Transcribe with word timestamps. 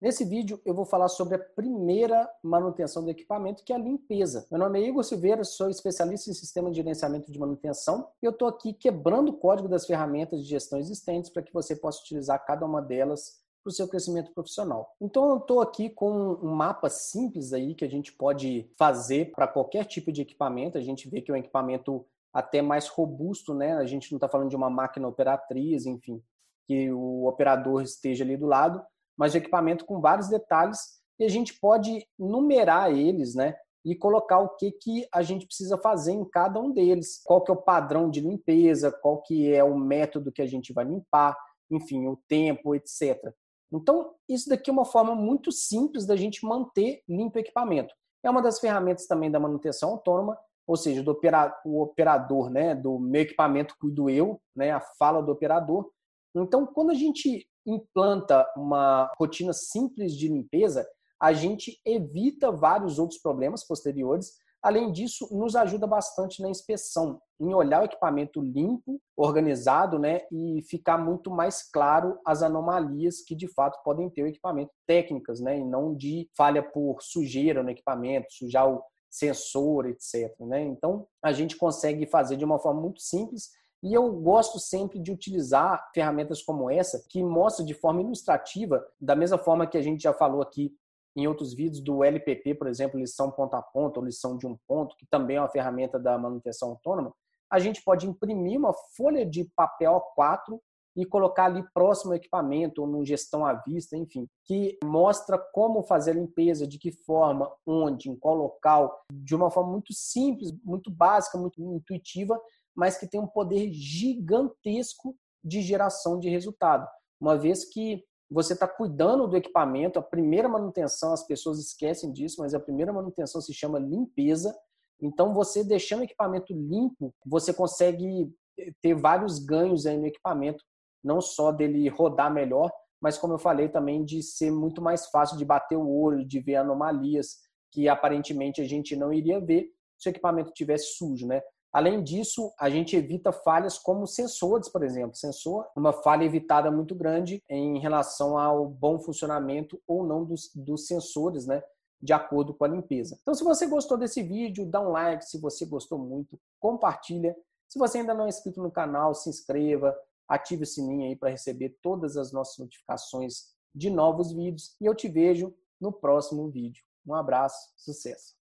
Nesse 0.00 0.24
vídeo 0.24 0.60
eu 0.64 0.72
vou 0.72 0.84
falar 0.84 1.08
sobre 1.08 1.34
a 1.34 1.38
primeira 1.40 2.30
manutenção 2.40 3.02
do 3.02 3.10
equipamento, 3.10 3.64
que 3.64 3.72
é 3.72 3.76
a 3.76 3.80
limpeza. 3.80 4.46
Meu 4.48 4.60
nome 4.60 4.80
é 4.80 4.86
Igor 4.86 5.02
Silveira, 5.02 5.42
sou 5.42 5.68
especialista 5.68 6.30
em 6.30 6.34
sistema 6.34 6.70
de 6.70 6.76
gerenciamento 6.76 7.32
de 7.32 7.38
manutenção 7.38 8.08
e 8.22 8.26
eu 8.26 8.30
estou 8.30 8.46
aqui 8.46 8.72
quebrando 8.72 9.30
o 9.30 9.36
código 9.36 9.68
das 9.68 9.86
ferramentas 9.86 10.40
de 10.40 10.48
gestão 10.48 10.78
existentes 10.78 11.32
para 11.32 11.42
que 11.42 11.52
você 11.52 11.74
possa 11.74 12.00
utilizar 12.00 12.44
cada 12.46 12.64
uma 12.64 12.80
delas 12.80 13.42
para 13.64 13.70
o 13.70 13.74
seu 13.74 13.88
crescimento 13.88 14.32
profissional. 14.32 14.94
Então 15.00 15.30
eu 15.30 15.38
estou 15.38 15.60
aqui 15.60 15.90
com 15.90 16.12
um 16.12 16.54
mapa 16.54 16.88
simples 16.88 17.52
aí 17.52 17.74
que 17.74 17.84
a 17.84 17.90
gente 17.90 18.12
pode 18.12 18.70
fazer 18.78 19.32
para 19.32 19.48
qualquer 19.48 19.84
tipo 19.84 20.12
de 20.12 20.22
equipamento. 20.22 20.78
A 20.78 20.80
gente 20.80 21.10
vê 21.10 21.20
que 21.20 21.32
é 21.32 21.34
um 21.34 21.38
equipamento 21.38 22.06
até 22.32 22.62
mais 22.62 22.86
robusto, 22.86 23.52
né? 23.52 23.74
A 23.74 23.84
gente 23.84 24.12
não 24.12 24.16
está 24.18 24.28
falando 24.28 24.50
de 24.50 24.54
uma 24.54 24.70
máquina 24.70 25.08
operatriz, 25.08 25.86
enfim, 25.86 26.22
que 26.68 26.88
o 26.92 27.26
operador 27.26 27.82
esteja 27.82 28.22
ali 28.22 28.36
do 28.36 28.46
lado 28.46 28.80
mas 29.18 29.32
de 29.32 29.38
equipamento 29.38 29.84
com 29.84 30.00
vários 30.00 30.28
detalhes 30.28 30.98
e 31.18 31.24
a 31.24 31.28
gente 31.28 31.58
pode 31.58 32.06
numerar 32.18 32.92
eles, 32.92 33.34
né? 33.34 33.56
E 33.84 33.94
colocar 33.94 34.38
o 34.38 34.50
que, 34.50 34.70
que 34.70 35.08
a 35.12 35.22
gente 35.22 35.46
precisa 35.46 35.76
fazer 35.78 36.12
em 36.12 36.24
cada 36.24 36.60
um 36.60 36.70
deles. 36.70 37.20
Qual 37.24 37.42
que 37.42 37.50
é 37.50 37.54
o 37.54 37.60
padrão 37.60 38.08
de 38.08 38.20
limpeza, 38.20 38.92
qual 38.92 39.22
que 39.22 39.52
é 39.52 39.64
o 39.64 39.76
método 39.76 40.30
que 40.30 40.42
a 40.42 40.46
gente 40.46 40.72
vai 40.72 40.84
limpar, 40.84 41.36
enfim, 41.70 42.06
o 42.06 42.16
tempo, 42.28 42.74
etc. 42.74 43.32
Então, 43.72 44.14
isso 44.28 44.48
daqui 44.48 44.70
é 44.70 44.72
uma 44.72 44.84
forma 44.84 45.14
muito 45.14 45.50
simples 45.50 46.06
da 46.06 46.16
gente 46.16 46.44
manter 46.44 47.02
limpo 47.08 47.36
o 47.36 47.40
equipamento. 47.40 47.94
É 48.22 48.30
uma 48.30 48.42
das 48.42 48.58
ferramentas 48.58 49.06
também 49.06 49.30
da 49.30 49.40
manutenção 49.40 49.90
autônoma, 49.90 50.38
ou 50.66 50.76
seja, 50.76 51.02
do 51.02 51.18
o 51.64 51.82
operador, 51.82 52.50
né, 52.50 52.74
do 52.74 52.98
meu 52.98 53.22
equipamento 53.22 53.74
cuido 53.80 54.10
eu, 54.10 54.40
né, 54.54 54.70
a 54.70 54.80
fala 54.80 55.22
do 55.22 55.32
operador. 55.32 55.90
Então, 56.34 56.66
quando 56.66 56.90
a 56.90 56.94
gente 56.94 57.48
implanta 57.70 58.46
uma 58.56 59.12
rotina 59.18 59.52
simples 59.52 60.16
de 60.16 60.28
limpeza, 60.28 60.86
a 61.20 61.32
gente 61.32 61.80
evita 61.84 62.50
vários 62.50 62.98
outros 62.98 63.20
problemas 63.20 63.64
posteriores. 63.66 64.32
Além 64.62 64.90
disso, 64.90 65.28
nos 65.30 65.54
ajuda 65.54 65.86
bastante 65.86 66.42
na 66.42 66.48
inspeção, 66.48 67.20
em 67.40 67.54
olhar 67.54 67.82
o 67.82 67.84
equipamento 67.84 68.40
limpo, 68.40 69.00
organizado, 69.16 69.98
né, 69.98 70.22
e 70.32 70.62
ficar 70.68 70.98
muito 70.98 71.30
mais 71.30 71.62
claro 71.70 72.18
as 72.26 72.42
anomalias 72.42 73.20
que 73.20 73.36
de 73.36 73.46
fato 73.46 73.80
podem 73.84 74.10
ter 74.10 74.22
o 74.22 74.26
equipamento, 74.26 74.72
técnicas, 74.86 75.40
né, 75.40 75.58
e 75.58 75.64
não 75.64 75.94
de 75.94 76.28
falha 76.36 76.62
por 76.62 77.00
sujeira 77.02 77.62
no 77.62 77.70
equipamento, 77.70 78.32
sujar 78.32 78.68
o 78.68 78.82
sensor, 79.10 79.86
etc. 79.86 80.34
Né? 80.40 80.62
Então, 80.62 81.06
a 81.22 81.32
gente 81.32 81.56
consegue 81.56 82.06
fazer 82.06 82.36
de 82.36 82.44
uma 82.44 82.58
forma 82.58 82.80
muito 82.80 83.00
simples 83.00 83.50
e 83.82 83.94
eu 83.94 84.12
gosto 84.12 84.58
sempre 84.58 84.98
de 84.98 85.12
utilizar 85.12 85.90
ferramentas 85.94 86.42
como 86.42 86.70
essa, 86.70 87.04
que 87.08 87.22
mostra 87.22 87.64
de 87.64 87.74
forma 87.74 88.00
ilustrativa, 88.00 88.84
da 89.00 89.14
mesma 89.14 89.38
forma 89.38 89.66
que 89.66 89.78
a 89.78 89.82
gente 89.82 90.02
já 90.02 90.12
falou 90.12 90.42
aqui 90.42 90.72
em 91.16 91.26
outros 91.26 91.54
vídeos 91.54 91.82
do 91.82 92.04
LPP, 92.04 92.54
por 92.54 92.68
exemplo, 92.68 92.98
lição 92.98 93.30
ponto 93.30 93.54
a 93.54 93.62
ponto 93.62 93.98
ou 93.98 94.06
lição 94.06 94.36
de 94.36 94.46
um 94.46 94.56
ponto, 94.66 94.96
que 94.96 95.06
também 95.06 95.36
é 95.36 95.40
uma 95.40 95.48
ferramenta 95.48 95.98
da 95.98 96.18
manutenção 96.18 96.70
autônoma, 96.70 97.12
a 97.50 97.58
gente 97.58 97.82
pode 97.82 98.06
imprimir 98.06 98.58
uma 98.58 98.74
folha 98.96 99.24
de 99.24 99.44
papel 99.56 100.00
A4 100.16 100.58
e 100.96 101.06
colocar 101.06 101.44
ali 101.44 101.64
próximo 101.72 102.10
ao 102.10 102.16
equipamento, 102.16 102.82
ou 102.82 102.88
no 102.88 103.04
gestão 103.04 103.46
à 103.46 103.54
vista, 103.54 103.96
enfim, 103.96 104.28
que 104.44 104.76
mostra 104.84 105.38
como 105.52 105.84
fazer 105.84 106.10
a 106.10 106.14
limpeza, 106.14 106.66
de 106.66 106.78
que 106.78 106.90
forma, 106.90 107.50
onde, 107.64 108.10
em 108.10 108.16
qual 108.16 108.34
local, 108.34 109.00
de 109.12 109.34
uma 109.34 109.50
forma 109.50 109.70
muito 109.70 109.92
simples, 109.92 110.52
muito 110.64 110.90
básica, 110.90 111.38
muito 111.38 111.62
intuitiva, 111.62 112.38
mas 112.78 112.96
que 112.96 113.08
tem 113.08 113.20
um 113.20 113.26
poder 113.26 113.72
gigantesco 113.72 115.16
de 115.42 115.60
geração 115.60 116.16
de 116.16 116.28
resultado. 116.28 116.88
Uma 117.20 117.36
vez 117.36 117.64
que 117.64 118.04
você 118.30 118.52
está 118.52 118.68
cuidando 118.68 119.26
do 119.26 119.36
equipamento, 119.36 119.98
a 119.98 120.02
primeira 120.02 120.48
manutenção, 120.48 121.12
as 121.12 121.26
pessoas 121.26 121.58
esquecem 121.58 122.12
disso, 122.12 122.36
mas 122.38 122.54
a 122.54 122.60
primeira 122.60 122.92
manutenção 122.92 123.40
se 123.40 123.52
chama 123.52 123.80
limpeza. 123.80 124.56
Então, 125.02 125.34
você 125.34 125.64
deixando 125.64 126.00
o 126.00 126.04
equipamento 126.04 126.52
limpo, 126.52 127.12
você 127.26 127.52
consegue 127.52 128.32
ter 128.80 128.94
vários 128.94 129.40
ganhos 129.40 129.84
aí 129.84 129.96
no 129.96 130.06
equipamento, 130.06 130.62
não 131.02 131.20
só 131.20 131.50
dele 131.50 131.88
rodar 131.88 132.32
melhor, 132.32 132.70
mas 133.02 133.18
como 133.18 133.34
eu 133.34 133.38
falei 133.40 133.68
também 133.68 134.04
de 134.04 134.22
ser 134.22 134.52
muito 134.52 134.80
mais 134.80 135.06
fácil 135.06 135.36
de 135.36 135.44
bater 135.44 135.76
o 135.76 135.90
olho, 135.90 136.24
de 136.24 136.38
ver 136.38 136.56
anomalias 136.56 137.38
que 137.72 137.88
aparentemente 137.88 138.60
a 138.60 138.64
gente 138.64 138.94
não 138.94 139.12
iria 139.12 139.40
ver 139.40 139.68
se 139.98 140.08
o 140.08 140.10
equipamento 140.10 140.52
tivesse 140.52 140.96
sujo, 140.96 141.26
né? 141.26 141.42
Além 141.72 142.02
disso, 142.02 142.52
a 142.58 142.70
gente 142.70 142.96
evita 142.96 143.30
falhas 143.30 143.78
como 143.78 144.06
sensores, 144.06 144.68
por 144.68 144.82
exemplo. 144.82 145.14
Sensor, 145.14 145.66
uma 145.76 145.92
falha 145.92 146.24
evitada 146.24 146.70
muito 146.70 146.94
grande 146.94 147.42
em 147.48 147.78
relação 147.78 148.38
ao 148.38 148.66
bom 148.66 148.98
funcionamento 148.98 149.80
ou 149.86 150.04
não 150.04 150.24
dos, 150.24 150.50
dos 150.54 150.86
sensores, 150.86 151.46
né? 151.46 151.62
De 152.00 152.12
acordo 152.12 152.54
com 152.54 152.64
a 152.64 152.68
limpeza. 152.68 153.18
Então, 153.20 153.34
se 153.34 153.44
você 153.44 153.66
gostou 153.66 153.98
desse 153.98 154.22
vídeo, 154.22 154.64
dá 154.64 154.80
um 154.80 154.90
like. 154.90 155.24
Se 155.24 155.38
você 155.38 155.66
gostou 155.66 155.98
muito, 155.98 156.40
compartilha. 156.58 157.36
Se 157.68 157.78
você 157.78 157.98
ainda 157.98 158.14
não 158.14 158.24
é 158.24 158.28
inscrito 158.28 158.62
no 158.62 158.70
canal, 158.70 159.14
se 159.14 159.28
inscreva, 159.28 159.94
ative 160.26 160.62
o 160.62 160.66
sininho 160.66 161.06
aí 161.06 161.16
para 161.16 161.30
receber 161.30 161.76
todas 161.82 162.16
as 162.16 162.32
nossas 162.32 162.58
notificações 162.58 163.52
de 163.74 163.90
novos 163.90 164.32
vídeos. 164.32 164.74
E 164.80 164.86
eu 164.86 164.94
te 164.94 165.08
vejo 165.08 165.54
no 165.78 165.92
próximo 165.92 166.48
vídeo. 166.48 166.82
Um 167.06 167.14
abraço, 167.14 167.72
sucesso! 167.76 168.37